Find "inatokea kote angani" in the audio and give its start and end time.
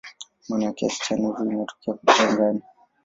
1.45-2.61